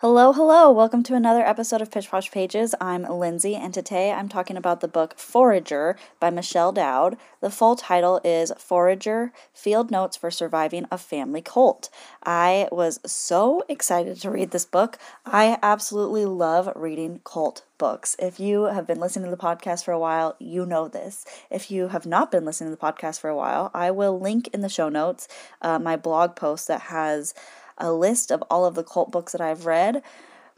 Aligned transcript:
Hello, 0.00 0.30
hello. 0.34 0.70
Welcome 0.70 1.02
to 1.04 1.14
another 1.14 1.40
episode 1.40 1.80
of 1.80 1.90
Pish 1.90 2.10
Posh 2.10 2.30
Pages. 2.30 2.74
I'm 2.82 3.04
Lindsey, 3.04 3.54
and 3.54 3.72
today 3.72 4.12
I'm 4.12 4.28
talking 4.28 4.58
about 4.58 4.82
the 4.82 4.88
book 4.88 5.18
Forager 5.18 5.96
by 6.20 6.28
Michelle 6.28 6.70
Dowd. 6.70 7.16
The 7.40 7.48
full 7.48 7.76
title 7.76 8.20
is 8.22 8.52
Forager 8.58 9.32
Field 9.54 9.90
Notes 9.90 10.14
for 10.14 10.30
Surviving 10.30 10.84
a 10.90 10.98
Family 10.98 11.40
Cult. 11.40 11.88
I 12.22 12.68
was 12.70 13.00
so 13.10 13.64
excited 13.70 14.20
to 14.20 14.30
read 14.30 14.50
this 14.50 14.66
book. 14.66 14.98
I 15.24 15.56
absolutely 15.62 16.26
love 16.26 16.70
reading 16.76 17.22
cult 17.24 17.64
books. 17.78 18.16
If 18.18 18.38
you 18.38 18.64
have 18.64 18.86
been 18.86 19.00
listening 19.00 19.30
to 19.30 19.34
the 19.34 19.42
podcast 19.42 19.82
for 19.82 19.92
a 19.92 19.98
while, 19.98 20.36
you 20.38 20.66
know 20.66 20.88
this. 20.88 21.24
If 21.50 21.70
you 21.70 21.88
have 21.88 22.04
not 22.04 22.30
been 22.30 22.44
listening 22.44 22.68
to 22.68 22.76
the 22.76 22.86
podcast 22.86 23.20
for 23.20 23.30
a 23.30 23.36
while, 23.36 23.70
I 23.72 23.92
will 23.92 24.20
link 24.20 24.48
in 24.52 24.60
the 24.60 24.68
show 24.68 24.90
notes 24.90 25.26
uh, 25.62 25.78
my 25.78 25.96
blog 25.96 26.36
post 26.36 26.68
that 26.68 26.82
has 26.82 27.32
a 27.78 27.92
list 27.92 28.30
of 28.30 28.42
all 28.50 28.64
of 28.64 28.74
the 28.74 28.84
cult 28.84 29.10
books 29.10 29.32
that 29.32 29.40
I've 29.40 29.66
read. 29.66 30.02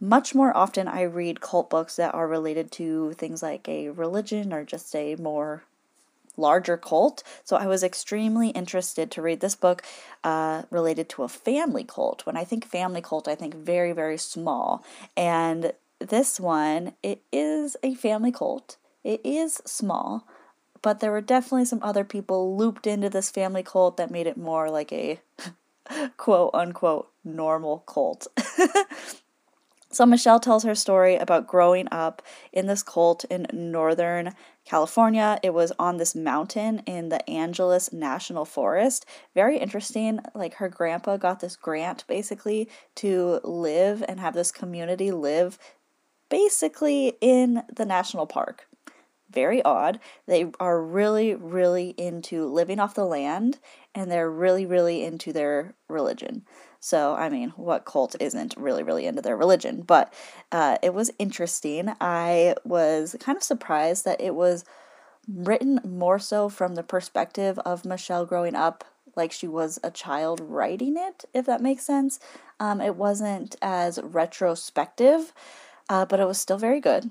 Much 0.01 0.35
more 0.35 0.57
often, 0.57 0.87
I 0.87 1.03
read 1.03 1.41
cult 1.41 1.69
books 1.71 1.97
that 1.97 2.15
are 2.15 2.29
related 2.29 2.71
to 2.73 3.13
things 3.15 3.43
like 3.43 3.69
a 3.69 3.89
religion 3.89 4.53
or 4.53 4.65
just 4.65 4.95
a 4.95 5.17
more 5.17 5.65
larger 6.37 6.77
cult. 6.77 7.23
So 7.45 7.57
I 7.57 7.67
was 7.67 7.83
extremely 7.83 8.51
interested 8.51 9.11
to 9.11 9.23
read 9.23 9.41
this 9.41 9.57
book 9.57 9.83
uh, 10.25 10.63
related 10.71 11.09
to 11.11 11.25
a 11.25 11.29
family 11.29 11.85
cult. 11.85 12.25
When 12.25 12.37
I 12.37 12.45
think 12.45 12.65
family 12.65 13.03
cult, 13.03 13.29
I 13.29 13.35
think 13.35 13.55
very, 13.55 13.93
very 13.93 14.19
small. 14.19 14.85
And 15.17 15.73
this 15.99 16.39
one, 16.39 16.93
it 17.03 17.23
is 17.33 17.77
a 17.83 17.95
family 17.95 18.33
cult. 18.33 18.77
It 19.05 19.21
is 19.25 19.61
small, 19.65 20.27
but 20.81 21.01
there 21.01 21.11
were 21.11 21.21
definitely 21.21 21.65
some 21.65 21.83
other 21.83 22.05
people 22.05 22.57
looped 22.57 22.87
into 22.87 23.11
this 23.11 23.31
family 23.31 23.63
cult 23.63 23.97
that 23.97 24.11
made 24.11 24.27
it 24.27 24.37
more 24.37 24.71
like 24.71 24.93
a 24.93 25.21
quote 26.17 26.51
unquote 26.55 27.11
normal 27.25 27.81
cult. 27.81 28.27
so 29.91 30.07
Michelle 30.07 30.41
tells 30.41 30.65
her 30.65 30.75
story 30.75 31.17
about 31.17 31.47
growing 31.47 31.89
up 31.91 32.23
in 32.53 32.67
this 32.67 32.83
cult 32.83 33.25
in 33.25 33.47
northern 33.53 34.35
California. 34.65 35.39
It 35.43 35.55
was 35.55 35.73
on 35.79 35.97
this 35.97 36.15
mountain 36.15 36.81
in 36.87 37.09
the 37.09 37.29
Angeles 37.29 37.93
National 37.93 38.45
Forest. 38.45 39.07
Very 39.35 39.59
interesting. 39.59 40.21
Like 40.35 40.55
her 40.55 40.69
grandpa 40.69 41.17
got 41.17 41.41
this 41.41 41.57
grant 41.57 42.05
basically 42.07 42.69
to 42.97 43.41
live 43.45 44.05
and 44.07 44.21
have 44.21 44.35
this 44.35 44.53
community 44.53 45.11
live 45.11 45.59
basically 46.29 47.15
in 47.21 47.63
the 47.75 47.87
national 47.87 48.27
park 48.27 48.67
very 49.31 49.63
odd. 49.63 50.01
They 50.27 50.51
are 50.59 50.83
really, 50.83 51.35
really 51.35 51.91
into 51.97 52.47
living 52.47 52.81
off 52.81 52.95
the 52.95 53.05
land 53.05 53.59
and 53.95 54.11
they're 54.11 54.31
really, 54.31 54.67
really 54.67 55.05
into 55.05 55.33
their 55.33 55.75
religion. 55.89 56.45
So, 56.81 57.15
I 57.15 57.29
mean, 57.29 57.51
what 57.57 57.85
cult 57.85 58.15
isn't 58.21 58.55
really, 58.57 58.83
really 58.83 59.07
into 59.07 59.23
their 59.23 59.37
religion? 59.37 59.83
But 59.83 60.13
uh, 60.53 60.79
it 60.83 60.95
was 60.95 61.11
interesting. 61.19 61.93
I 62.01 62.55
was 62.65 63.17
kind 63.21 63.37
of 63.37 63.43
surprised 63.43 64.05
that 64.05 64.21
it 64.21 64.35
was 64.35 64.65
written 65.31 65.81
more 65.85 66.19
so 66.19 66.49
from 66.49 66.75
the 66.75 66.83
perspective 66.83 67.59
of 67.61 67.85
Michelle 67.85 68.25
growing 68.25 68.55
up 68.55 68.85
like 69.17 69.33
she 69.33 69.49
was 69.49 69.79
a 69.83 69.91
child 69.91 70.41
writing 70.41 70.97
it, 70.97 71.25
if 71.35 71.45
that 71.47 71.61
makes 71.61 71.85
sense. 71.85 72.21
Um, 72.61 72.81
it 72.81 72.95
wasn't 72.95 73.57
as 73.61 73.99
retrospective, 74.03 75.33
uh, 75.89 76.07
but 76.07 76.21
it 76.21 76.27
was 76.27 76.39
still 76.39 76.57
very 76.57 76.81
good. 76.81 77.11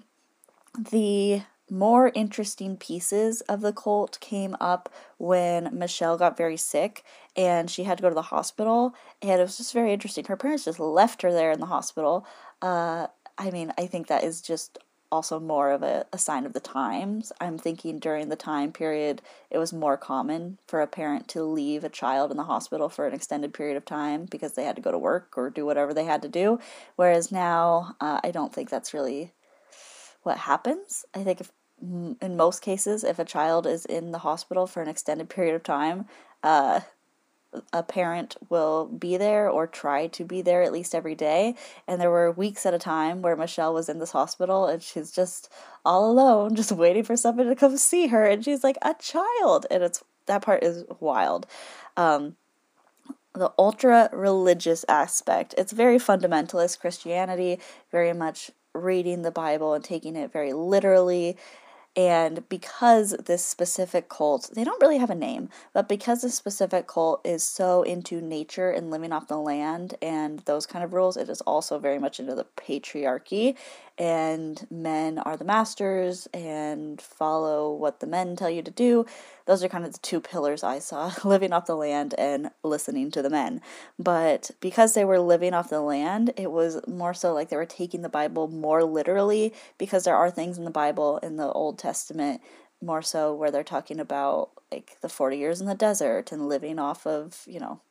The 0.79 1.41
more 1.69 2.11
interesting 2.15 2.77
pieces 2.77 3.41
of 3.41 3.61
the 3.61 3.73
cult 3.73 4.19
came 4.19 4.55
up 4.59 4.93
when 5.17 5.77
Michelle 5.77 6.17
got 6.17 6.37
very 6.37 6.57
sick 6.57 7.03
and 7.35 7.69
she 7.69 7.83
had 7.83 7.97
to 7.97 8.01
go 8.01 8.09
to 8.09 8.15
the 8.15 8.21
hospital. 8.23 8.95
And 9.21 9.39
it 9.39 9.43
was 9.43 9.57
just 9.57 9.73
very 9.73 9.91
interesting. 9.91 10.25
Her 10.25 10.37
parents 10.37 10.65
just 10.65 10.79
left 10.79 11.21
her 11.21 11.31
there 11.31 11.51
in 11.51 11.59
the 11.59 11.65
hospital. 11.65 12.25
Uh, 12.61 13.07
I 13.37 13.51
mean, 13.51 13.71
I 13.77 13.85
think 13.85 14.07
that 14.07 14.23
is 14.23 14.41
just 14.41 14.79
also 15.11 15.39
more 15.39 15.71
of 15.71 15.83
a, 15.83 16.05
a 16.11 16.17
sign 16.17 16.45
of 16.45 16.53
the 16.53 16.59
times. 16.59 17.31
I'm 17.39 17.57
thinking 17.57 17.99
during 17.99 18.29
the 18.29 18.35
time 18.35 18.71
period, 18.71 19.21
it 19.49 19.57
was 19.57 19.71
more 19.71 19.97
common 19.97 20.57
for 20.67 20.81
a 20.81 20.87
parent 20.87 21.27
to 21.29 21.43
leave 21.43 21.83
a 21.83 21.89
child 21.89 22.31
in 22.31 22.37
the 22.37 22.43
hospital 22.43 22.89
for 22.89 23.07
an 23.07 23.13
extended 23.13 23.53
period 23.53 23.77
of 23.77 23.85
time 23.85 24.25
because 24.25 24.53
they 24.53 24.63
had 24.63 24.75
to 24.75 24.81
go 24.81 24.91
to 24.91 24.97
work 24.97 25.33
or 25.37 25.49
do 25.49 25.65
whatever 25.65 25.93
they 25.93 26.05
had 26.05 26.21
to 26.23 26.27
do. 26.27 26.59
Whereas 26.95 27.31
now, 27.31 27.95
uh, 28.01 28.19
I 28.23 28.31
don't 28.31 28.53
think 28.53 28.69
that's 28.69 28.93
really 28.93 29.33
what 30.23 30.37
happens. 30.39 31.05
I 31.15 31.23
think 31.23 31.39
if 31.39 31.51
in 31.81 32.35
most 32.35 32.61
cases, 32.61 33.03
if 33.03 33.19
a 33.19 33.25
child 33.25 33.67
is 33.67 33.85
in 33.85 34.11
the 34.11 34.19
hospital 34.19 34.67
for 34.67 34.81
an 34.81 34.87
extended 34.87 35.29
period 35.29 35.55
of 35.55 35.63
time, 35.63 36.05
uh, 36.43 36.81
a 37.71 37.83
parent 37.83 38.35
will 38.49 38.85
be 38.85 39.17
there 39.17 39.49
or 39.49 39.67
try 39.67 40.07
to 40.07 40.23
be 40.23 40.41
there 40.41 40.61
at 40.61 40.71
least 40.71 40.93
every 40.93 41.15
day. 41.15 41.55
And 41.87 42.01
there 42.01 42.11
were 42.11 42.31
weeks 42.31 42.65
at 42.65 42.73
a 42.73 42.79
time 42.79 43.21
where 43.21 43.35
Michelle 43.35 43.73
was 43.73 43.89
in 43.89 43.99
this 43.99 44.11
hospital 44.11 44.67
and 44.67 44.81
she's 44.81 45.11
just 45.11 45.51
all 45.85 46.09
alone, 46.09 46.55
just 46.55 46.71
waiting 46.71 47.03
for 47.03 47.15
somebody 47.15 47.49
to 47.49 47.55
come 47.55 47.77
see 47.77 48.07
her. 48.07 48.25
And 48.25 48.43
she's 48.43 48.63
like 48.63 48.77
a 48.81 48.95
child. 48.99 49.65
And 49.71 49.83
it's 49.83 50.03
that 50.25 50.41
part 50.41 50.63
is 50.63 50.83
wild. 50.99 51.47
Um, 51.95 52.35
the 53.33 53.51
ultra 53.57 54.09
religious 54.11 54.83
aspect. 54.89 55.53
It's 55.57 55.71
very 55.71 55.97
fundamentalist 55.97 56.79
Christianity, 56.79 57.59
very 57.91 58.11
much 58.11 58.51
reading 58.73 59.21
the 59.21 59.31
Bible 59.31 59.73
and 59.73 59.83
taking 59.83 60.15
it 60.15 60.31
very 60.31 60.53
literally 60.53 61.37
and 61.97 62.47
because 62.47 63.11
this 63.25 63.43
specific 63.43 64.07
cult, 64.07 64.51
they 64.53 64.63
don't 64.63 64.79
really 64.79 64.99
have 64.99 65.09
a 65.09 65.15
name, 65.15 65.49
but 65.73 65.89
because 65.89 66.21
this 66.21 66.35
specific 66.35 66.87
cult 66.87 67.21
is 67.25 67.41
so 67.41 67.81
into 67.81 68.21
nature 68.21 68.69
and 68.69 68.91
living 68.91 69.11
off 69.11 69.27
the 69.27 69.37
land 69.37 69.95
and 69.99 70.39
those 70.41 70.67
kind 70.67 70.85
of 70.85 70.93
rules, 70.93 71.17
it 71.17 71.27
is 71.27 71.41
also 71.41 71.79
very 71.79 71.97
much 71.97 72.19
into 72.19 72.35
the 72.35 72.45
patriarchy. 72.55 73.55
And 73.97 74.67
men 74.69 75.17
are 75.17 75.37
the 75.37 75.43
masters 75.43 76.27
and 76.31 77.01
follow 77.01 77.73
what 77.73 77.99
the 77.99 78.05
men 78.05 78.35
tell 78.35 78.49
you 78.49 78.61
to 78.61 78.69
do. 78.69 79.07
Those 79.45 79.63
are 79.63 79.67
kind 79.67 79.85
of 79.85 79.93
the 79.93 79.99
two 79.99 80.21
pillars 80.21 80.63
I 80.63 80.77
saw 80.79 81.11
living 81.23 81.51
off 81.51 81.65
the 81.65 81.75
land 81.75 82.13
and 82.17 82.51
listening 82.63 83.09
to 83.11 83.23
the 83.23 83.29
men. 83.29 83.61
But 83.97 84.51
because 84.59 84.93
they 84.93 85.03
were 85.03 85.19
living 85.19 85.55
off 85.55 85.69
the 85.69 85.81
land, 85.81 86.31
it 86.37 86.51
was 86.51 86.79
more 86.87 87.15
so 87.15 87.33
like 87.33 87.49
they 87.49 87.55
were 87.55 87.65
taking 87.65 88.03
the 88.03 88.09
Bible 88.09 88.47
more 88.47 88.83
literally 88.83 89.53
because 89.79 90.03
there 90.03 90.15
are 90.15 90.29
things 90.29 90.59
in 90.59 90.65
the 90.65 90.71
Bible 90.71 91.17
in 91.19 91.37
the 91.37 91.51
Old 91.51 91.79
Testament 91.79 92.41
more 92.81 93.01
so 93.01 93.33
where 93.33 93.49
they're 93.49 93.63
talking 93.63 93.99
about 93.99 94.51
like 94.71 94.97
the 95.01 95.09
40 95.09 95.37
years 95.37 95.59
in 95.59 95.67
the 95.67 95.73
desert 95.73 96.31
and 96.31 96.47
living 96.47 96.77
off 96.77 97.07
of, 97.07 97.43
you 97.47 97.59
know, 97.59 97.81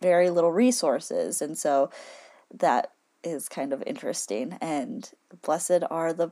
very 0.00 0.30
little 0.30 0.52
resources. 0.52 1.40
And 1.42 1.56
so 1.56 1.90
that 2.52 2.90
is 3.24 3.48
kind 3.48 3.72
of 3.72 3.82
interesting. 3.86 4.58
And 4.60 5.10
blessed 5.42 5.82
are 5.90 6.12
the 6.12 6.30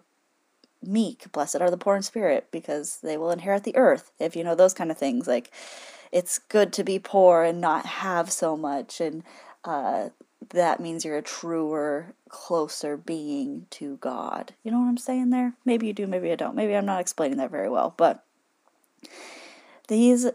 meek, 0.85 1.31
blessed 1.33 1.61
are 1.61 1.71
the 1.71 1.77
poor 1.77 1.97
in 1.97 2.03
spirit, 2.03 2.49
because 2.51 2.99
they 3.03 3.17
will 3.17 3.31
inherit 3.31 3.65
the 3.65 3.77
earth. 3.77 4.13
If 4.19 4.37
you 4.37 4.45
know 4.45 4.55
those 4.55 4.75
kind 4.75 4.91
of 4.91 4.99
things, 4.99 5.27
like 5.27 5.51
it's 6.11 6.39
good 6.39 6.73
to 6.75 6.85
be 6.85 6.99
poor 6.99 7.43
and 7.43 7.61
not 7.61 7.87
have 7.87 8.31
so 8.31 8.57
much. 8.57 9.01
And 9.01 9.23
uh, 9.65 10.11
that 10.51 10.81
means 10.81 11.05
you're 11.05 11.17
a 11.17 11.23
truer, 11.23 12.15
closer 12.29 12.97
being 12.97 13.67
to 13.71 13.97
God. 13.99 14.55
You 14.63 14.71
know 14.71 14.81
what 14.81 14.89
I'm 14.89 14.99
saying 14.99 15.31
there? 15.31 15.55
Maybe 15.65 15.87
you 15.87 15.93
do, 15.93 16.07
maybe 16.07 16.33
I 16.33 16.37
don't. 16.37 16.57
Maybe 16.57 16.77
I'm 16.77 16.87
not 16.87 17.01
explaining 17.01 17.39
that 17.39 17.51
very 17.51 17.69
well, 17.69 17.95
but 17.97 18.25
these 19.89 20.27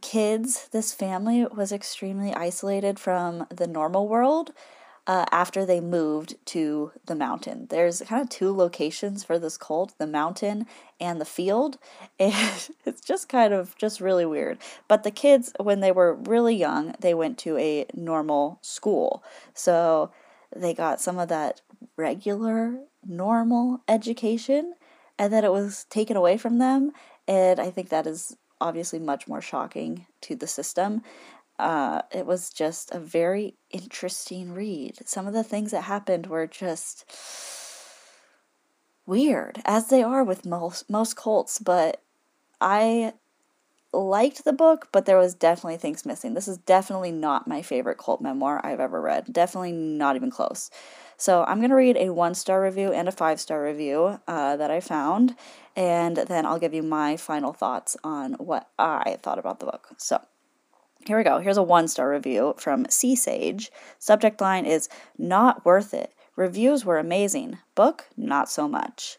kids, 0.00 0.68
this 0.72 0.92
family 0.92 1.46
was 1.46 1.72
extremely 1.72 2.34
isolated 2.34 2.98
from 2.98 3.46
the 3.50 3.66
normal 3.66 4.08
world 4.08 4.52
uh, 5.06 5.26
after 5.30 5.66
they 5.66 5.80
moved 5.80 6.34
to 6.46 6.92
the 7.06 7.14
mountain. 7.14 7.66
There's 7.68 8.00
kind 8.02 8.22
of 8.22 8.28
two 8.30 8.54
locations 8.54 9.22
for 9.22 9.38
this 9.38 9.56
cult 9.56 9.94
the 9.98 10.06
mountain 10.06 10.66
and 11.00 11.20
the 11.20 11.26
field. 11.26 11.78
And 12.18 12.68
it's 12.86 13.00
just 13.00 13.28
kind 13.28 13.52
of 13.52 13.76
just 13.76 14.00
really 14.00 14.24
weird. 14.24 14.58
But 14.88 15.02
the 15.02 15.10
kids, 15.10 15.52
when 15.60 15.80
they 15.80 15.92
were 15.92 16.14
really 16.14 16.54
young, 16.54 16.94
they 17.00 17.12
went 17.12 17.38
to 17.38 17.58
a 17.58 17.86
normal 17.92 18.58
school. 18.62 19.22
So 19.52 20.10
they 20.54 20.74
got 20.74 21.00
some 21.00 21.18
of 21.18 21.28
that 21.28 21.60
regular, 21.96 22.78
normal 23.04 23.80
education, 23.88 24.74
and 25.18 25.32
then 25.32 25.44
it 25.44 25.52
was 25.52 25.84
taken 25.90 26.16
away 26.16 26.38
from 26.38 26.58
them. 26.58 26.92
And 27.26 27.58
I 27.58 27.70
think 27.70 27.88
that 27.88 28.06
is 28.06 28.36
obviously 28.60 28.98
much 28.98 29.26
more 29.28 29.42
shocking 29.42 30.06
to 30.22 30.36
the 30.36 30.46
system 30.46 31.02
uh, 31.58 32.02
it 32.12 32.26
was 32.26 32.50
just 32.50 32.92
a 32.92 32.98
very 32.98 33.54
interesting 33.70 34.52
read. 34.52 34.98
Some 35.06 35.26
of 35.26 35.32
the 35.34 35.44
things 35.44 35.70
that 35.70 35.82
happened 35.82 36.26
were 36.26 36.46
just 36.46 37.04
weird, 39.06 39.60
as 39.64 39.88
they 39.88 40.02
are 40.02 40.24
with 40.24 40.46
most 40.46 40.90
most 40.90 41.16
cults. 41.16 41.58
But 41.58 42.02
I 42.60 43.14
liked 43.92 44.44
the 44.44 44.52
book, 44.52 44.88
but 44.92 45.06
there 45.06 45.18
was 45.18 45.34
definitely 45.34 45.76
things 45.78 46.06
missing. 46.06 46.34
This 46.34 46.48
is 46.48 46.58
definitely 46.58 47.12
not 47.12 47.48
my 47.48 47.62
favorite 47.62 47.98
cult 47.98 48.20
memoir 48.20 48.60
I've 48.64 48.80
ever 48.80 49.00
read. 49.00 49.32
Definitely 49.32 49.72
not 49.72 50.16
even 50.16 50.30
close. 50.30 50.70
So 51.16 51.44
I'm 51.44 51.60
gonna 51.60 51.76
read 51.76 51.96
a 51.96 52.10
one 52.10 52.34
star 52.34 52.62
review 52.62 52.92
and 52.92 53.08
a 53.08 53.12
five 53.12 53.40
star 53.40 53.62
review 53.62 54.20
uh, 54.26 54.56
that 54.56 54.70
I 54.70 54.80
found, 54.80 55.36
and 55.76 56.16
then 56.16 56.46
I'll 56.46 56.58
give 56.58 56.74
you 56.74 56.82
my 56.82 57.16
final 57.16 57.52
thoughts 57.52 57.96
on 58.04 58.34
what 58.34 58.68
I 58.78 59.18
thought 59.22 59.38
about 59.38 59.60
the 59.60 59.66
book. 59.66 59.88
So. 59.98 60.20
Here 61.06 61.18
we 61.18 61.24
go. 61.24 61.38
Here's 61.38 61.58
a 61.58 61.62
one 61.62 61.88
star 61.88 62.10
review 62.10 62.54
from 62.56 62.86
Sea 62.88 63.14
Sage. 63.14 63.70
Subject 63.98 64.40
line 64.40 64.64
is 64.64 64.88
Not 65.18 65.64
worth 65.64 65.92
it. 65.92 66.14
Reviews 66.36 66.84
were 66.84 66.98
amazing. 66.98 67.58
Book, 67.74 68.06
not 68.16 68.48
so 68.48 68.66
much. 68.66 69.18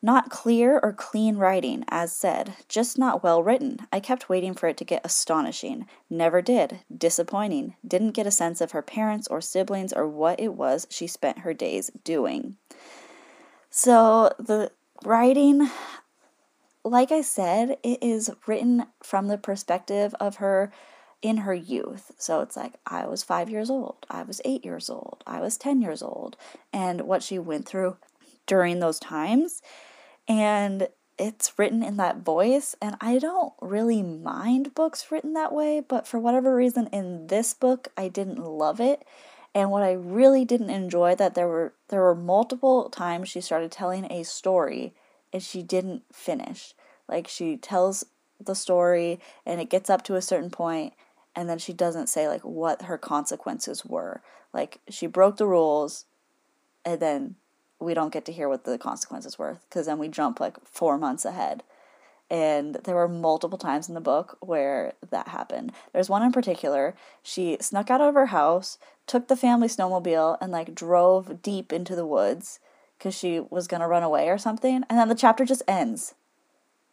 Not 0.00 0.30
clear 0.30 0.78
or 0.80 0.92
clean 0.92 1.38
writing, 1.38 1.84
as 1.88 2.12
said, 2.12 2.54
just 2.68 2.98
not 2.98 3.24
well 3.24 3.42
written. 3.42 3.80
I 3.92 3.98
kept 3.98 4.28
waiting 4.28 4.54
for 4.54 4.68
it 4.68 4.76
to 4.76 4.84
get 4.84 5.04
astonishing. 5.04 5.86
Never 6.08 6.40
did. 6.40 6.80
Disappointing. 6.96 7.74
Didn't 7.86 8.12
get 8.12 8.26
a 8.26 8.30
sense 8.30 8.60
of 8.60 8.70
her 8.70 8.82
parents 8.82 9.26
or 9.26 9.40
siblings 9.40 9.92
or 9.92 10.06
what 10.06 10.38
it 10.38 10.54
was 10.54 10.86
she 10.88 11.08
spent 11.08 11.40
her 11.40 11.52
days 11.52 11.90
doing. 12.04 12.56
So 13.70 14.30
the 14.38 14.70
writing, 15.04 15.68
like 16.84 17.10
I 17.10 17.22
said, 17.22 17.78
it 17.82 17.98
is 18.00 18.30
written 18.46 18.86
from 19.02 19.26
the 19.26 19.38
perspective 19.38 20.14
of 20.20 20.36
her 20.36 20.70
in 21.22 21.38
her 21.38 21.54
youth. 21.54 22.12
So 22.18 22.40
it's 22.40 22.56
like, 22.56 22.74
I 22.86 23.06
was 23.06 23.22
five 23.22 23.50
years 23.50 23.70
old, 23.70 24.06
I 24.08 24.22
was 24.22 24.40
eight 24.44 24.64
years 24.64 24.88
old, 24.88 25.22
I 25.26 25.40
was 25.40 25.56
10 25.56 25.80
years 25.80 26.02
old, 26.02 26.36
and 26.72 27.02
what 27.02 27.22
she 27.22 27.38
went 27.38 27.66
through 27.66 27.96
during 28.46 28.80
those 28.80 28.98
times. 28.98 29.62
And 30.28 30.88
it's 31.18 31.58
written 31.58 31.82
in 31.82 31.96
that 31.96 32.18
voice 32.18 32.76
and 32.80 32.96
i 33.00 33.18
don't 33.18 33.52
really 33.60 34.02
mind 34.04 34.72
books 34.72 35.10
written 35.10 35.32
that 35.32 35.52
way 35.52 35.80
but 35.80 36.06
for 36.06 36.16
whatever 36.16 36.54
reason 36.54 36.86
in 36.92 37.26
this 37.26 37.54
book 37.54 37.88
i 37.96 38.06
didn't 38.06 38.38
love 38.38 38.80
it. 38.80 39.04
And 39.52 39.72
what 39.72 39.82
i 39.82 39.92
really 39.92 40.44
didn't 40.44 40.70
enjoy 40.70 41.16
that 41.16 41.34
there 41.34 41.48
were 41.48 41.74
there 41.88 42.02
were 42.02 42.14
multiple 42.14 42.88
times 42.88 43.28
she 43.28 43.40
started 43.40 43.72
telling 43.72 44.04
a 44.12 44.22
story 44.22 44.94
and 45.32 45.42
she 45.42 45.62
didn't 45.62 46.02
finish. 46.12 46.74
Like 47.08 47.28
she 47.28 47.56
tells 47.56 48.04
the 48.44 48.54
story 48.54 49.20
and 49.44 49.60
it 49.60 49.70
gets 49.70 49.90
up 49.90 50.02
to 50.04 50.14
a 50.14 50.22
certain 50.22 50.50
point 50.50 50.94
and 51.38 51.48
then 51.48 51.58
she 51.58 51.72
doesn't 51.72 52.08
say 52.08 52.28
like 52.28 52.42
what 52.42 52.82
her 52.82 52.98
consequences 52.98 53.84
were 53.84 54.20
like 54.52 54.80
she 54.88 55.06
broke 55.06 55.36
the 55.36 55.46
rules 55.46 56.04
and 56.84 57.00
then 57.00 57.36
we 57.80 57.94
don't 57.94 58.12
get 58.12 58.24
to 58.24 58.32
hear 58.32 58.48
what 58.48 58.64
the 58.64 58.78
consequences 58.78 59.38
were 59.38 59.60
because 59.68 59.86
then 59.86 59.98
we 59.98 60.08
jump 60.08 60.40
like 60.40 60.56
four 60.64 60.98
months 60.98 61.24
ahead. 61.24 61.62
And 62.30 62.74
there 62.84 62.94
were 62.94 63.08
multiple 63.08 63.56
times 63.56 63.88
in 63.88 63.94
the 63.94 64.00
book 64.00 64.36
where 64.40 64.94
that 65.10 65.28
happened. 65.28 65.72
There's 65.92 66.10
one 66.10 66.22
in 66.22 66.32
particular. 66.32 66.94
She 67.22 67.56
snuck 67.60 67.88
out 67.88 68.02
of 68.02 68.14
her 68.14 68.26
house, 68.26 68.78
took 69.06 69.28
the 69.28 69.36
family 69.36 69.68
snowmobile, 69.68 70.36
and 70.40 70.52
like 70.52 70.74
drove 70.74 71.40
deep 71.40 71.72
into 71.72 71.96
the 71.96 72.04
woods 72.04 72.60
because 72.98 73.14
she 73.14 73.40
was 73.40 73.66
going 73.66 73.80
to 73.80 73.86
run 73.86 74.02
away 74.02 74.28
or 74.28 74.36
something. 74.36 74.82
And 74.90 74.98
then 74.98 75.08
the 75.08 75.14
chapter 75.14 75.46
just 75.46 75.62
ends. 75.66 76.14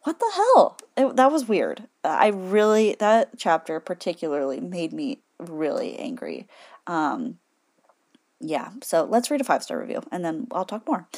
What 0.06 0.20
the 0.20 0.30
hell? 0.36 0.78
It, 0.96 1.16
that 1.16 1.32
was 1.32 1.48
weird. 1.48 1.88
I 2.04 2.28
really, 2.28 2.94
that 3.00 3.30
chapter 3.36 3.80
particularly 3.80 4.60
made 4.60 4.92
me 4.92 5.18
really 5.40 5.98
angry. 5.98 6.46
Um, 6.86 7.40
yeah, 8.38 8.70
so 8.84 9.02
let's 9.02 9.32
read 9.32 9.40
a 9.40 9.44
five 9.44 9.64
star 9.64 9.80
review 9.80 10.04
and 10.12 10.24
then 10.24 10.46
I'll 10.52 10.64
talk 10.64 10.86
more. 10.86 11.08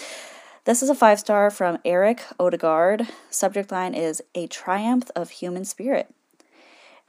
This 0.65 0.83
is 0.83 0.89
a 0.89 0.95
five 0.95 1.21
star 1.21 1.51
from 1.51 1.77
Eric 1.85 2.23
Odegaard. 2.41 3.07
Subject 3.29 3.71
line 3.71 3.93
is 3.93 4.23
A 4.35 4.47
Triumph 4.47 5.11
of 5.15 5.29
Human 5.33 5.67
Spirit. 5.67 6.15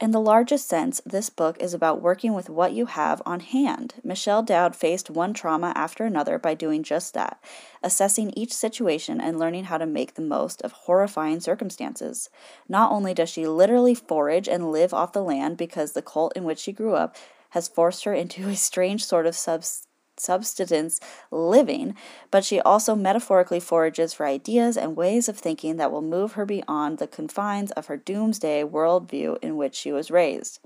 In 0.00 0.12
the 0.12 0.20
largest 0.20 0.66
sense, 0.66 1.02
this 1.04 1.28
book 1.28 1.58
is 1.60 1.74
about 1.74 2.00
working 2.00 2.32
with 2.32 2.48
what 2.48 2.72
you 2.72 2.86
have 2.86 3.20
on 3.26 3.40
hand. 3.40 3.96
Michelle 4.02 4.42
Dowd 4.42 4.74
faced 4.74 5.10
one 5.10 5.34
trauma 5.34 5.74
after 5.76 6.06
another 6.06 6.38
by 6.38 6.54
doing 6.54 6.82
just 6.82 7.12
that, 7.12 7.38
assessing 7.82 8.32
each 8.34 8.54
situation 8.54 9.20
and 9.20 9.38
learning 9.38 9.64
how 9.64 9.76
to 9.76 9.84
make 9.84 10.14
the 10.14 10.22
most 10.22 10.62
of 10.62 10.72
horrifying 10.72 11.38
circumstances. 11.38 12.30
Not 12.66 12.90
only 12.90 13.12
does 13.12 13.28
she 13.28 13.46
literally 13.46 13.94
forage 13.94 14.48
and 14.48 14.72
live 14.72 14.94
off 14.94 15.12
the 15.12 15.22
land 15.22 15.58
because 15.58 15.92
the 15.92 16.00
cult 16.00 16.34
in 16.34 16.44
which 16.44 16.60
she 16.60 16.72
grew 16.72 16.94
up 16.94 17.14
has 17.50 17.68
forced 17.68 18.04
her 18.04 18.14
into 18.14 18.48
a 18.48 18.56
strange 18.56 19.04
sort 19.04 19.26
of 19.26 19.36
substance 19.36 19.86
subsistence 20.20 21.00
living, 21.30 21.94
but 22.30 22.44
she 22.44 22.60
also 22.60 22.94
metaphorically 22.94 23.60
forages 23.60 24.12
for 24.12 24.26
ideas 24.26 24.76
and 24.76 24.96
ways 24.96 25.28
of 25.28 25.38
thinking 25.38 25.76
that 25.76 25.90
will 25.90 26.02
move 26.02 26.32
her 26.32 26.44
beyond 26.44 26.98
the 26.98 27.06
confines 27.06 27.70
of 27.72 27.86
her 27.86 27.96
doomsday 27.96 28.62
worldview 28.62 29.38
in 29.42 29.56
which 29.56 29.74
she 29.74 29.92
was 29.92 30.10
raised. 30.10 30.60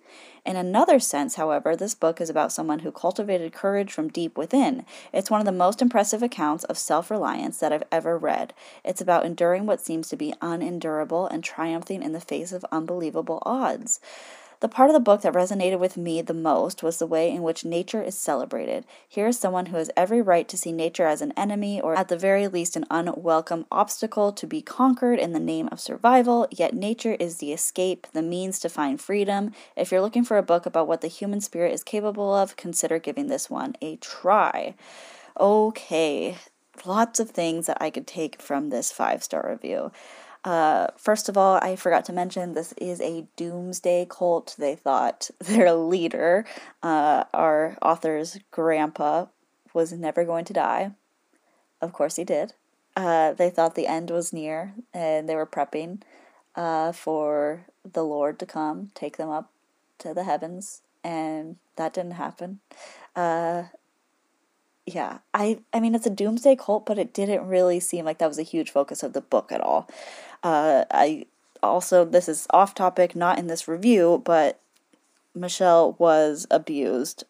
In 0.44 0.56
another 0.56 1.00
sense, 1.00 1.36
however, 1.36 1.74
this 1.74 1.94
book 1.94 2.20
is 2.20 2.28
about 2.28 2.52
someone 2.52 2.80
who 2.80 2.92
cultivated 2.92 3.54
courage 3.54 3.90
from 3.90 4.08
deep 4.08 4.36
within. 4.36 4.84
It's 5.12 5.30
one 5.30 5.40
of 5.40 5.46
the 5.46 5.52
most 5.52 5.80
impressive 5.80 6.22
accounts 6.22 6.64
of 6.64 6.76
self 6.76 7.10
reliance 7.10 7.58
that 7.60 7.72
I've 7.72 7.84
ever 7.90 8.18
read. 8.18 8.52
It's 8.84 9.00
about 9.00 9.24
enduring 9.24 9.64
what 9.64 9.80
seems 9.80 10.08
to 10.08 10.16
be 10.16 10.34
unendurable 10.42 11.26
and 11.26 11.42
triumphing 11.42 12.02
in 12.02 12.12
the 12.12 12.20
face 12.20 12.52
of 12.52 12.64
unbelievable 12.70 13.42
odds. 13.46 14.00
The 14.64 14.68
part 14.68 14.88
of 14.88 14.94
the 14.94 15.00
book 15.00 15.20
that 15.20 15.34
resonated 15.34 15.78
with 15.78 15.98
me 15.98 16.22
the 16.22 16.32
most 16.32 16.82
was 16.82 16.98
the 16.98 17.06
way 17.06 17.30
in 17.30 17.42
which 17.42 17.66
nature 17.66 18.00
is 18.00 18.16
celebrated. 18.16 18.86
Here 19.06 19.26
is 19.26 19.38
someone 19.38 19.66
who 19.66 19.76
has 19.76 19.90
every 19.94 20.22
right 20.22 20.48
to 20.48 20.56
see 20.56 20.72
nature 20.72 21.04
as 21.06 21.20
an 21.20 21.34
enemy, 21.36 21.82
or 21.82 21.94
at 21.94 22.08
the 22.08 22.16
very 22.16 22.48
least, 22.48 22.74
an 22.74 22.86
unwelcome 22.90 23.66
obstacle 23.70 24.32
to 24.32 24.46
be 24.46 24.62
conquered 24.62 25.18
in 25.18 25.34
the 25.34 25.38
name 25.38 25.68
of 25.70 25.80
survival, 25.80 26.48
yet 26.50 26.72
nature 26.72 27.12
is 27.20 27.36
the 27.36 27.52
escape, 27.52 28.06
the 28.14 28.22
means 28.22 28.58
to 28.60 28.70
find 28.70 28.98
freedom. 28.98 29.52
If 29.76 29.92
you're 29.92 30.00
looking 30.00 30.24
for 30.24 30.38
a 30.38 30.42
book 30.42 30.64
about 30.64 30.88
what 30.88 31.02
the 31.02 31.08
human 31.08 31.42
spirit 31.42 31.74
is 31.74 31.84
capable 31.84 32.34
of, 32.34 32.56
consider 32.56 32.98
giving 32.98 33.26
this 33.26 33.50
one 33.50 33.76
a 33.82 33.96
try. 33.96 34.76
Okay, 35.38 36.38
lots 36.84 37.20
of 37.20 37.30
things 37.30 37.66
that 37.66 37.78
I 37.80 37.90
could 37.90 38.06
take 38.06 38.40
from 38.40 38.70
this 38.70 38.90
five 38.90 39.22
star 39.22 39.48
review. 39.48 39.92
Uh, 40.44 40.88
first 40.98 41.28
of 41.30 41.38
all, 41.38 41.58
I 41.62 41.74
forgot 41.74 42.04
to 42.06 42.12
mention 42.12 42.52
this 42.52 42.72
is 42.74 43.00
a 43.00 43.26
doomsday 43.36 44.06
cult. 44.08 44.54
They 44.58 44.74
thought 44.74 45.30
their 45.38 45.72
leader, 45.72 46.44
uh, 46.82 47.24
our 47.32 47.78
author's 47.80 48.38
grandpa, 48.50 49.26
was 49.72 49.92
never 49.92 50.24
going 50.24 50.44
to 50.46 50.52
die. 50.52 50.92
Of 51.80 51.92
course, 51.92 52.16
he 52.16 52.24
did. 52.24 52.52
Uh, 52.96 53.32
they 53.32 53.50
thought 53.50 53.74
the 53.74 53.88
end 53.88 54.10
was 54.10 54.32
near 54.32 54.74
and 54.92 55.28
they 55.28 55.34
were 55.34 55.46
prepping 55.46 56.02
uh, 56.54 56.92
for 56.92 57.66
the 57.90 58.04
Lord 58.04 58.38
to 58.38 58.46
come, 58.46 58.90
take 58.94 59.16
them 59.16 59.30
up 59.30 59.50
to 59.98 60.14
the 60.14 60.24
heavens, 60.24 60.82
and 61.02 61.56
that 61.76 61.92
didn't 61.92 62.12
happen. 62.12 62.60
Yeah, 64.86 65.18
I 65.32 65.60
I 65.72 65.80
mean 65.80 65.94
it's 65.94 66.06
a 66.06 66.10
doomsday 66.10 66.56
cult, 66.56 66.84
but 66.84 66.98
it 66.98 67.14
didn't 67.14 67.46
really 67.46 67.80
seem 67.80 68.04
like 68.04 68.18
that 68.18 68.28
was 68.28 68.38
a 68.38 68.42
huge 68.42 68.70
focus 68.70 69.02
of 69.02 69.14
the 69.14 69.22
book 69.22 69.50
at 69.50 69.60
all. 69.62 69.88
Uh, 70.42 70.84
I 70.90 71.26
also 71.62 72.04
this 72.04 72.28
is 72.28 72.46
off 72.50 72.74
topic, 72.74 73.16
not 73.16 73.38
in 73.38 73.46
this 73.46 73.66
review, 73.66 74.20
but 74.24 74.60
Michelle 75.34 75.96
was 75.98 76.46
abused, 76.50 77.24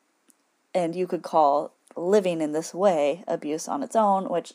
and 0.74 0.96
you 0.96 1.06
could 1.06 1.22
call 1.22 1.72
living 1.96 2.40
in 2.40 2.52
this 2.52 2.74
way 2.74 3.22
abuse 3.28 3.68
on 3.68 3.82
its 3.84 3.94
own, 3.94 4.28
which 4.28 4.54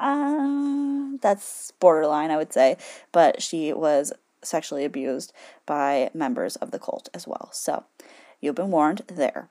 uh, 0.00 1.10
that's 1.20 1.72
borderline, 1.78 2.32
I 2.32 2.36
would 2.36 2.52
say. 2.52 2.76
But 3.12 3.42
she 3.42 3.72
was 3.72 4.12
sexually 4.42 4.84
abused 4.84 5.32
by 5.66 6.10
members 6.14 6.56
of 6.56 6.72
the 6.72 6.78
cult 6.80 7.08
as 7.14 7.28
well. 7.28 7.50
So 7.52 7.84
you've 8.40 8.56
been 8.56 8.70
warned 8.72 9.02
there. 9.06 9.50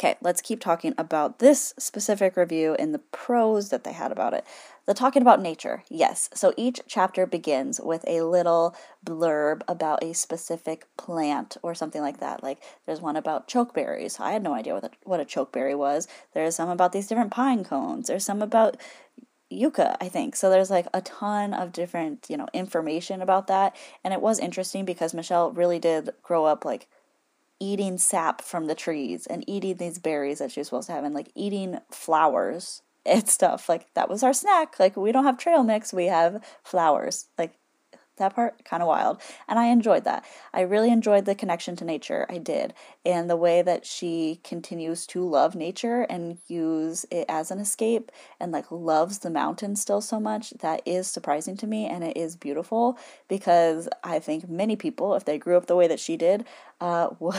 Okay, 0.00 0.16
let's 0.22 0.40
keep 0.40 0.60
talking 0.60 0.94
about 0.96 1.40
this 1.40 1.74
specific 1.78 2.34
review 2.34 2.74
and 2.78 2.94
the 2.94 3.00
pros 3.00 3.68
that 3.68 3.84
they 3.84 3.92
had 3.92 4.10
about 4.10 4.32
it. 4.32 4.46
The 4.86 4.94
talking 4.94 5.20
about 5.20 5.42
nature, 5.42 5.84
yes. 5.90 6.30
So 6.32 6.54
each 6.56 6.80
chapter 6.88 7.26
begins 7.26 7.78
with 7.78 8.02
a 8.06 8.22
little 8.22 8.74
blurb 9.04 9.60
about 9.68 10.02
a 10.02 10.14
specific 10.14 10.86
plant 10.96 11.58
or 11.62 11.74
something 11.74 12.00
like 12.00 12.18
that. 12.20 12.42
Like 12.42 12.62
there's 12.86 13.02
one 13.02 13.14
about 13.14 13.46
chokeberries. 13.46 14.18
I 14.18 14.32
had 14.32 14.42
no 14.42 14.54
idea 14.54 14.72
what 14.72 14.84
a, 14.84 14.90
what 15.04 15.20
a 15.20 15.26
chokeberry 15.26 15.76
was. 15.76 16.08
There's 16.32 16.56
some 16.56 16.70
about 16.70 16.92
these 16.92 17.06
different 17.06 17.30
pine 17.30 17.62
cones. 17.62 18.06
There's 18.06 18.24
some 18.24 18.40
about 18.40 18.78
yucca, 19.50 19.98
I 20.00 20.08
think. 20.08 20.34
So 20.34 20.48
there's 20.48 20.70
like 20.70 20.86
a 20.94 21.02
ton 21.02 21.52
of 21.52 21.72
different, 21.72 22.26
you 22.30 22.38
know, 22.38 22.48
information 22.54 23.20
about 23.20 23.48
that. 23.48 23.76
And 24.02 24.14
it 24.14 24.22
was 24.22 24.38
interesting 24.38 24.86
because 24.86 25.12
Michelle 25.12 25.52
really 25.52 25.78
did 25.78 26.08
grow 26.22 26.46
up 26.46 26.64
like 26.64 26.88
eating 27.60 27.98
sap 27.98 28.42
from 28.42 28.66
the 28.66 28.74
trees 28.74 29.26
and 29.26 29.44
eating 29.46 29.76
these 29.76 29.98
berries 29.98 30.38
that 30.38 30.50
she 30.50 30.60
was 30.60 30.68
supposed 30.68 30.86
to 30.86 30.92
have 30.92 31.04
and 31.04 31.14
like 31.14 31.30
eating 31.34 31.78
flowers 31.90 32.82
and 33.06 33.28
stuff. 33.28 33.68
Like 33.68 33.92
that 33.94 34.08
was 34.08 34.22
our 34.22 34.32
snack. 34.32 34.80
Like 34.80 34.96
we 34.96 35.12
don't 35.12 35.24
have 35.24 35.38
trail 35.38 35.62
mix, 35.62 35.92
we 35.92 36.06
have 36.06 36.42
flowers. 36.64 37.26
Like 37.38 37.59
that 38.20 38.34
part 38.34 38.64
kind 38.64 38.82
of 38.82 38.88
wild 38.88 39.20
and 39.48 39.58
i 39.58 39.66
enjoyed 39.66 40.04
that. 40.04 40.24
I 40.54 40.62
really 40.62 40.90
enjoyed 40.90 41.24
the 41.24 41.34
connection 41.34 41.76
to 41.76 41.84
nature 41.84 42.26
i 42.28 42.38
did 42.38 42.74
and 43.04 43.28
the 43.28 43.36
way 43.36 43.62
that 43.62 43.84
she 43.84 44.40
continues 44.44 45.06
to 45.08 45.28
love 45.28 45.54
nature 45.54 46.02
and 46.02 46.38
use 46.46 47.04
it 47.10 47.26
as 47.28 47.50
an 47.50 47.58
escape 47.58 48.12
and 48.38 48.52
like 48.52 48.70
loves 48.70 49.18
the 49.18 49.30
mountains 49.30 49.80
still 49.80 50.00
so 50.00 50.20
much 50.20 50.50
that 50.60 50.82
is 50.86 51.06
surprising 51.06 51.56
to 51.56 51.66
me 51.66 51.86
and 51.86 52.04
it 52.04 52.16
is 52.16 52.36
beautiful 52.36 52.98
because 53.28 53.88
i 54.04 54.18
think 54.18 54.48
many 54.48 54.76
people 54.76 55.14
if 55.14 55.24
they 55.24 55.38
grew 55.38 55.56
up 55.56 55.66
the 55.66 55.76
way 55.76 55.88
that 55.88 56.00
she 56.00 56.16
did 56.16 56.44
uh, 56.80 57.08
would 57.18 57.36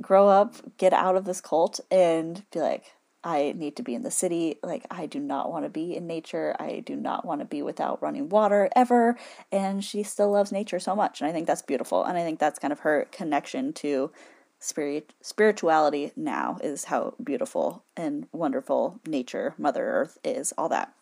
grow 0.00 0.28
up, 0.28 0.56
get 0.78 0.92
out 0.92 1.16
of 1.16 1.24
this 1.24 1.40
cult, 1.40 1.80
and 1.90 2.44
be 2.52 2.60
like, 2.60 2.93
I 3.24 3.54
need 3.56 3.76
to 3.76 3.82
be 3.82 3.94
in 3.94 4.02
the 4.02 4.10
city. 4.10 4.58
Like, 4.62 4.86
I 4.90 5.06
do 5.06 5.18
not 5.18 5.50
want 5.50 5.64
to 5.64 5.70
be 5.70 5.96
in 5.96 6.06
nature. 6.06 6.54
I 6.60 6.82
do 6.84 6.94
not 6.94 7.24
want 7.24 7.40
to 7.40 7.46
be 7.46 7.62
without 7.62 8.02
running 8.02 8.28
water 8.28 8.68
ever. 8.76 9.16
And 9.50 9.82
she 9.82 10.02
still 10.02 10.30
loves 10.30 10.52
nature 10.52 10.78
so 10.78 10.94
much. 10.94 11.20
And 11.20 11.28
I 11.28 11.32
think 11.32 11.46
that's 11.46 11.62
beautiful. 11.62 12.04
And 12.04 12.18
I 12.18 12.22
think 12.22 12.38
that's 12.38 12.58
kind 12.58 12.72
of 12.72 12.80
her 12.80 13.08
connection 13.10 13.72
to 13.74 14.10
spirit 14.58 15.12
spirituality 15.20 16.12
now 16.16 16.58
is 16.62 16.84
how 16.84 17.14
beautiful 17.22 17.82
and 17.96 18.26
wonderful 18.32 19.00
nature, 19.06 19.54
Mother 19.58 19.84
Earth 19.84 20.18
is, 20.22 20.52
all 20.56 20.68
that. 20.68 20.92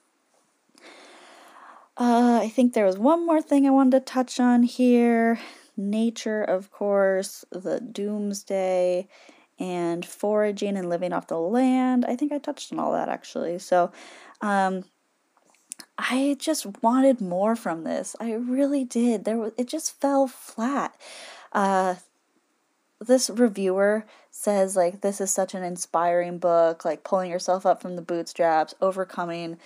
Uh, 1.97 2.41
I 2.43 2.49
think 2.49 2.73
there 2.73 2.87
was 2.87 2.99
one 2.99 3.27
more 3.27 3.43
thing 3.43 3.67
I 3.67 3.71
wanted 3.71 3.99
to 3.99 4.13
touch 4.13 4.41
on 4.41 4.63
here. 4.63 5.39
Nature, 5.77 6.43
of 6.43 6.71
course, 6.71 7.45
the 7.51 7.81
doomsday, 7.81 9.09
and 9.63 10.05
foraging 10.05 10.77
and 10.77 10.89
living 10.89 11.13
off 11.13 11.29
the 11.29 11.39
land. 11.39 12.05
I 12.05 12.17
think 12.17 12.33
I 12.33 12.39
touched 12.39 12.73
on 12.73 12.81
all 12.81 12.93
that 12.93 13.09
actually. 13.09 13.61
So, 13.61 13.93
um, 14.41 14.85
I 15.97 16.37
just 16.39 16.83
wanted 16.83 17.21
more 17.21 17.55
from 17.55 17.85
this. 17.85 18.17
I 18.19 18.33
really 18.33 18.85
did. 18.85 19.25
There 19.25 19.37
was 19.37 19.53
it 19.57 19.69
just 19.69 20.01
fell 20.01 20.27
flat. 20.27 20.97
Uh, 21.53 21.97
this 23.01 23.31
reviewer 23.31 24.05
says 24.31 24.77
like 24.77 25.01
this 25.01 25.21
is 25.21 25.31
such 25.31 25.55
an 25.55 25.63
inspiring 25.63 26.39
book, 26.39 26.85
like 26.85 27.05
pulling 27.05 27.31
yourself 27.31 27.65
up 27.65 27.81
from 27.81 27.95
the 27.97 28.03
bootstraps, 28.03 28.75
overcoming 28.81 29.59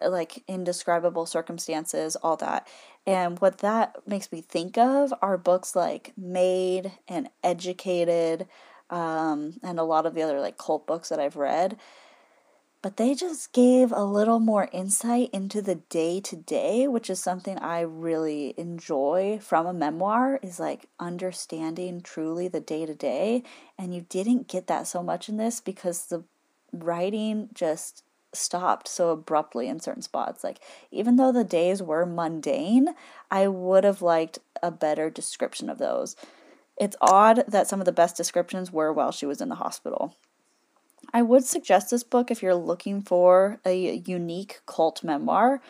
like 0.00 0.42
indescribable 0.48 1.26
circumstances, 1.26 2.16
all 2.16 2.36
that. 2.36 2.66
And 3.06 3.38
what 3.38 3.58
that 3.58 3.96
makes 4.06 4.32
me 4.32 4.40
think 4.40 4.78
of 4.78 5.12
are 5.22 5.38
books 5.38 5.76
like 5.76 6.12
Maid 6.16 6.92
and 7.06 7.28
Educated, 7.42 8.46
um, 8.94 9.54
and 9.64 9.80
a 9.80 9.82
lot 9.82 10.06
of 10.06 10.14
the 10.14 10.22
other 10.22 10.40
like 10.40 10.56
cult 10.56 10.86
books 10.86 11.08
that 11.08 11.18
I've 11.18 11.36
read. 11.36 11.76
But 12.80 12.96
they 12.96 13.14
just 13.14 13.52
gave 13.52 13.90
a 13.90 14.04
little 14.04 14.38
more 14.38 14.68
insight 14.70 15.30
into 15.32 15.60
the 15.62 15.76
day 15.76 16.20
to 16.20 16.36
day, 16.36 16.86
which 16.86 17.10
is 17.10 17.18
something 17.18 17.58
I 17.58 17.80
really 17.80 18.54
enjoy 18.56 19.40
from 19.42 19.66
a 19.66 19.72
memoir, 19.72 20.38
is 20.42 20.60
like 20.60 20.86
understanding 21.00 22.02
truly 22.02 22.46
the 22.46 22.60
day 22.60 22.86
to 22.86 22.94
day. 22.94 23.42
And 23.78 23.94
you 23.94 24.06
didn't 24.08 24.48
get 24.48 24.66
that 24.68 24.86
so 24.86 25.02
much 25.02 25.28
in 25.28 25.38
this 25.38 25.60
because 25.60 26.06
the 26.06 26.22
writing 26.72 27.48
just 27.54 28.04
stopped 28.32 28.86
so 28.86 29.10
abruptly 29.10 29.66
in 29.66 29.80
certain 29.80 30.02
spots. 30.02 30.44
Like, 30.44 30.60
even 30.90 31.16
though 31.16 31.32
the 31.32 31.42
days 31.42 31.82
were 31.82 32.04
mundane, 32.04 32.88
I 33.30 33.48
would 33.48 33.84
have 33.84 34.02
liked 34.02 34.40
a 34.62 34.70
better 34.70 35.08
description 35.08 35.70
of 35.70 35.78
those. 35.78 36.16
It's 36.76 36.96
odd 37.00 37.44
that 37.48 37.68
some 37.68 37.80
of 37.80 37.86
the 37.86 37.92
best 37.92 38.16
descriptions 38.16 38.72
were 38.72 38.92
while 38.92 39.12
she 39.12 39.26
was 39.26 39.40
in 39.40 39.48
the 39.48 39.54
hospital. 39.56 40.16
I 41.12 41.22
would 41.22 41.44
suggest 41.44 41.90
this 41.90 42.02
book 42.02 42.30
if 42.30 42.42
you're 42.42 42.54
looking 42.54 43.02
for 43.02 43.60
a 43.64 43.96
unique 44.06 44.60
cult 44.66 45.04
memoir. 45.04 45.60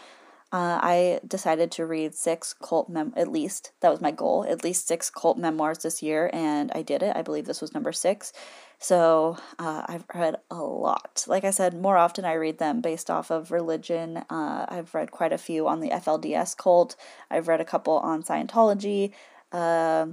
Uh, 0.52 0.78
I 0.80 1.20
decided 1.26 1.72
to 1.72 1.84
read 1.84 2.14
six 2.14 2.54
cult 2.54 2.88
mem 2.88 3.12
at 3.16 3.26
least 3.26 3.72
that 3.80 3.90
was 3.90 4.00
my 4.00 4.12
goal 4.12 4.46
at 4.48 4.62
least 4.62 4.86
six 4.86 5.10
cult 5.10 5.36
memoirs 5.36 5.78
this 5.78 6.00
year, 6.00 6.30
and 6.32 6.70
I 6.72 6.82
did 6.82 7.02
it. 7.02 7.16
I 7.16 7.22
believe 7.22 7.46
this 7.46 7.60
was 7.60 7.74
number 7.74 7.92
six. 7.92 8.32
So 8.78 9.36
uh, 9.58 9.82
I've 9.88 10.04
read 10.14 10.36
a 10.50 10.62
lot. 10.62 11.24
Like 11.26 11.42
I 11.44 11.50
said, 11.50 11.74
more 11.74 11.96
often 11.96 12.24
I 12.24 12.34
read 12.34 12.58
them 12.58 12.80
based 12.80 13.10
off 13.10 13.30
of 13.30 13.50
religion. 13.50 14.18
Uh, 14.30 14.66
I've 14.68 14.94
read 14.94 15.10
quite 15.10 15.32
a 15.32 15.38
few 15.38 15.66
on 15.66 15.80
the 15.80 15.90
FLDS 15.90 16.56
cult. 16.56 16.94
I've 17.30 17.48
read 17.48 17.60
a 17.60 17.64
couple 17.64 17.98
on 17.98 18.22
Scientology. 18.22 19.12
Uh, 19.50 20.06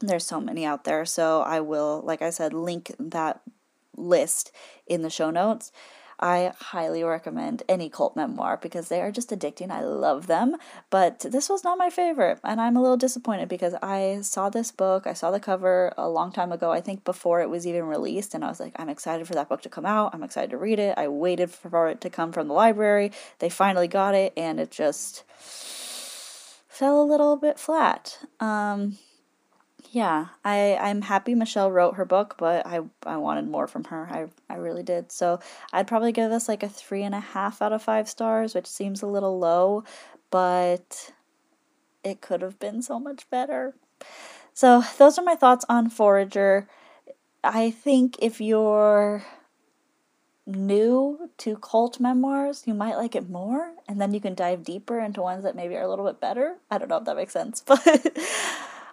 there's 0.00 0.26
so 0.26 0.40
many 0.40 0.64
out 0.64 0.84
there. 0.84 1.04
So 1.04 1.42
I 1.42 1.60
will, 1.60 2.02
like 2.04 2.22
I 2.22 2.30
said, 2.30 2.52
link 2.52 2.92
that 2.98 3.40
list 3.96 4.52
in 4.86 5.02
the 5.02 5.10
show 5.10 5.30
notes. 5.30 5.72
I 6.22 6.52
highly 6.58 7.02
recommend 7.02 7.62
any 7.66 7.88
cult 7.88 8.14
memoir 8.14 8.58
because 8.60 8.88
they 8.88 9.00
are 9.00 9.10
just 9.10 9.30
addicting. 9.30 9.70
I 9.70 9.80
love 9.80 10.26
them. 10.26 10.56
But 10.90 11.20
this 11.20 11.48
was 11.48 11.64
not 11.64 11.78
my 11.78 11.88
favorite, 11.88 12.38
and 12.44 12.60
I'm 12.60 12.76
a 12.76 12.82
little 12.82 12.98
disappointed 12.98 13.48
because 13.48 13.74
I 13.82 14.18
saw 14.20 14.50
this 14.50 14.70
book, 14.70 15.06
I 15.06 15.14
saw 15.14 15.30
the 15.30 15.40
cover 15.40 15.94
a 15.96 16.10
long 16.10 16.30
time 16.30 16.52
ago, 16.52 16.72
I 16.72 16.82
think 16.82 17.04
before 17.04 17.40
it 17.40 17.48
was 17.48 17.66
even 17.66 17.84
released, 17.84 18.34
and 18.34 18.44
I 18.44 18.48
was 18.48 18.60
like, 18.60 18.74
I'm 18.76 18.90
excited 18.90 19.26
for 19.26 19.34
that 19.34 19.48
book 19.48 19.62
to 19.62 19.70
come 19.70 19.86
out. 19.86 20.14
I'm 20.14 20.22
excited 20.22 20.50
to 20.50 20.58
read 20.58 20.78
it. 20.78 20.98
I 20.98 21.08
waited 21.08 21.50
for 21.50 21.88
it 21.88 22.02
to 22.02 22.10
come 22.10 22.32
from 22.32 22.48
the 22.48 22.54
library. 22.54 23.12
They 23.38 23.48
finally 23.48 23.88
got 23.88 24.14
it, 24.14 24.34
and 24.36 24.60
it 24.60 24.70
just 24.70 25.24
fell 26.68 27.02
a 27.02 27.10
little 27.10 27.36
bit 27.36 27.58
flat. 27.58 28.18
Um, 28.40 28.98
yeah, 29.92 30.28
I 30.44 30.76
I'm 30.76 31.02
happy 31.02 31.34
Michelle 31.34 31.70
wrote 31.70 31.96
her 31.96 32.04
book, 32.04 32.36
but 32.38 32.64
I 32.66 32.80
I 33.04 33.16
wanted 33.16 33.48
more 33.48 33.66
from 33.66 33.84
her. 33.84 34.08
I 34.10 34.26
I 34.48 34.56
really 34.56 34.84
did. 34.84 35.10
So 35.10 35.40
I'd 35.72 35.88
probably 35.88 36.12
give 36.12 36.30
this 36.30 36.48
like 36.48 36.62
a 36.62 36.68
three 36.68 37.02
and 37.02 37.14
a 37.14 37.20
half 37.20 37.60
out 37.60 37.72
of 37.72 37.82
five 37.82 38.08
stars, 38.08 38.54
which 38.54 38.66
seems 38.66 39.02
a 39.02 39.06
little 39.06 39.38
low, 39.38 39.84
but 40.30 41.12
it 42.04 42.20
could 42.20 42.40
have 42.42 42.58
been 42.60 42.82
so 42.82 43.00
much 43.00 43.28
better. 43.30 43.74
So 44.54 44.82
those 44.98 45.18
are 45.18 45.24
my 45.24 45.34
thoughts 45.34 45.64
on 45.68 45.90
Forager. 45.90 46.68
I 47.42 47.70
think 47.70 48.16
if 48.20 48.40
you're 48.40 49.24
new 50.46 51.30
to 51.38 51.56
cult 51.56 51.98
memoirs, 52.00 52.64
you 52.66 52.74
might 52.74 52.96
like 52.96 53.14
it 53.16 53.28
more, 53.28 53.72
and 53.88 54.00
then 54.00 54.14
you 54.14 54.20
can 54.20 54.34
dive 54.34 54.64
deeper 54.64 55.00
into 55.00 55.22
ones 55.22 55.42
that 55.44 55.56
maybe 55.56 55.76
are 55.76 55.82
a 55.82 55.88
little 55.88 56.06
bit 56.06 56.20
better. 56.20 56.56
I 56.70 56.78
don't 56.78 56.88
know 56.88 56.98
if 56.98 57.04
that 57.04 57.16
makes 57.16 57.32
sense, 57.32 57.60
but 57.66 58.16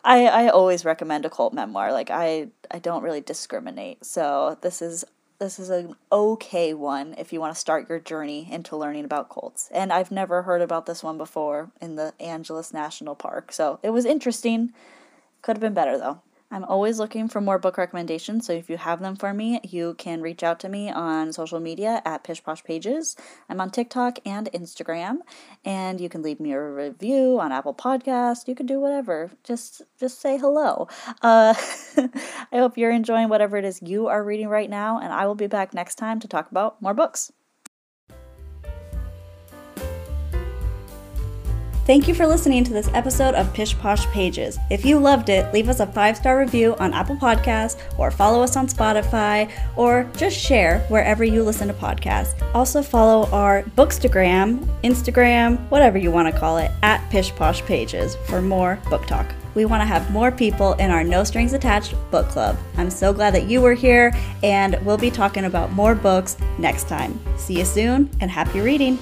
I, 0.07 0.25
I 0.25 0.47
always 0.47 0.85
recommend 0.85 1.25
a 1.25 1.29
cult 1.29 1.53
memoir. 1.53 1.91
Like 1.91 2.09
I 2.09 2.47
I 2.71 2.79
don't 2.79 3.03
really 3.03 3.21
discriminate. 3.21 4.05
So 4.05 4.57
this 4.61 4.81
is 4.81 5.03
this 5.39 5.59
is 5.59 5.69
an 5.69 5.95
okay 6.11 6.73
one 6.73 7.13
if 7.17 7.33
you 7.33 7.41
want 7.41 7.53
to 7.53 7.59
start 7.59 7.89
your 7.89 7.99
journey 7.99 8.47
into 8.49 8.77
learning 8.77 9.03
about 9.03 9.29
cults. 9.29 9.69
And 9.71 9.91
I've 9.91 10.09
never 10.09 10.43
heard 10.43 10.61
about 10.61 10.85
this 10.85 11.03
one 11.03 11.17
before 11.17 11.71
in 11.81 11.95
the 11.95 12.13
Angeles 12.21 12.73
National 12.73 13.15
Park. 13.15 13.51
So 13.51 13.79
it 13.83 13.89
was 13.89 14.05
interesting. 14.05 14.71
Could 15.41 15.57
have 15.57 15.61
been 15.61 15.73
better 15.73 15.97
though. 15.97 16.21
I'm 16.49 16.63
always 16.63 16.97
looking 16.97 17.27
for 17.27 17.41
more 17.41 17.59
book 17.59 17.77
recommendations, 17.77 18.47
so 18.47 18.53
if 18.53 18.69
you 18.69 18.77
have 18.77 19.01
them 19.01 19.17
for 19.17 19.33
me, 19.33 19.59
you 19.63 19.95
can 19.95 20.21
reach 20.21 20.43
out 20.43 20.61
to 20.61 20.69
me 20.69 20.89
on 20.89 21.33
social 21.33 21.59
media 21.59 22.01
at 22.05 22.23
Pish 22.23 22.41
Posh 22.41 22.63
Pages. 22.63 23.17
I'm 23.49 23.59
on 23.59 23.69
TikTok 23.69 24.19
and 24.25 24.49
Instagram, 24.53 25.17
and 25.65 25.99
you 25.99 26.07
can 26.07 26.21
leave 26.21 26.39
me 26.39 26.53
a 26.53 26.61
review 26.61 27.37
on 27.39 27.51
Apple 27.51 27.73
Podcast. 27.73 28.47
You 28.47 28.55
can 28.55 28.65
do 28.65 28.79
whatever. 28.79 29.29
Just 29.43 29.81
just 29.99 30.21
say 30.21 30.37
hello. 30.37 30.87
Uh, 31.21 31.53
I 31.97 32.57
hope 32.57 32.77
you're 32.77 32.91
enjoying 32.91 33.27
whatever 33.27 33.57
it 33.57 33.65
is 33.65 33.81
you 33.81 34.07
are 34.07 34.23
reading 34.23 34.47
right 34.47 34.69
now, 34.69 34.99
and 34.99 35.11
I 35.11 35.25
will 35.25 35.35
be 35.35 35.47
back 35.47 35.73
next 35.73 35.95
time 35.95 36.21
to 36.21 36.29
talk 36.29 36.49
about 36.49 36.81
more 36.81 36.93
books. 36.93 37.33
Thank 41.87 42.09
you 42.09 42.13
for 42.13 42.27
listening 42.27 42.65
to 42.65 42.73
this 42.73 42.89
episode 42.89 43.33
of 43.33 43.53
Pish 43.53 43.73
Posh 43.77 44.05
Pages. 44.07 44.59
If 44.69 44.83
you 44.83 44.99
loved 44.99 45.29
it, 45.29 45.53
leave 45.53 45.69
us 45.69 45.79
a 45.79 45.87
five 45.87 46.17
star 46.17 46.37
review 46.37 46.75
on 46.79 46.93
Apple 46.93 47.15
Podcasts, 47.15 47.81
or 47.97 48.11
follow 48.11 48.43
us 48.43 48.57
on 48.57 48.67
Spotify, 48.67 49.49
or 49.77 50.03
just 50.17 50.37
share 50.37 50.79
wherever 50.89 51.23
you 51.23 51.43
listen 51.43 51.69
to 51.69 51.73
podcasts. 51.73 52.35
Also, 52.53 52.81
follow 52.81 53.31
our 53.31 53.63
Bookstagram, 53.77 54.67
Instagram, 54.81 55.57
whatever 55.69 55.97
you 55.97 56.11
want 56.11 56.27
to 56.27 56.37
call 56.37 56.57
it, 56.57 56.71
at 56.83 57.09
Pish 57.09 57.31
Posh 57.31 57.61
Pages 57.61 58.17
for 58.25 58.41
more 58.41 58.77
book 58.89 59.05
talk. 59.05 59.25
We 59.55 59.63
want 59.63 59.79
to 59.79 59.85
have 59.85 60.11
more 60.11 60.29
people 60.29 60.73
in 60.73 60.91
our 60.91 61.05
No 61.05 61.23
Strings 61.23 61.53
Attached 61.53 61.95
book 62.11 62.27
club. 62.27 62.57
I'm 62.75 62.89
so 62.89 63.13
glad 63.13 63.33
that 63.33 63.45
you 63.45 63.61
were 63.61 63.73
here, 63.73 64.13
and 64.43 64.77
we'll 64.85 64.97
be 64.97 65.09
talking 65.09 65.45
about 65.45 65.71
more 65.71 65.95
books 65.95 66.35
next 66.59 66.89
time. 66.89 67.17
See 67.37 67.57
you 67.57 67.63
soon, 67.63 68.09
and 68.19 68.29
happy 68.29 68.59
reading! 68.59 68.99